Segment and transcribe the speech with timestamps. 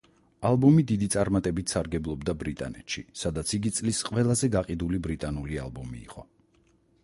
[0.51, 6.29] ალბომი დიდი წარმატებით სარგებლობდა ბრიტანეთში, სადაც იგი წლის ყველაზე გაყიდული ბრიტანული ალბომი იყო.